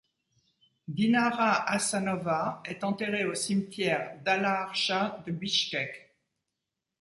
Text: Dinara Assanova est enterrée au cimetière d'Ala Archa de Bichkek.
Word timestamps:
Dinara 0.87 1.63
Assanova 1.69 2.63
est 2.65 2.83
enterrée 2.83 3.23
au 3.25 3.35
cimetière 3.35 4.17
d'Ala 4.23 4.61
Archa 4.61 5.19
de 5.27 5.31
Bichkek. 5.31 6.15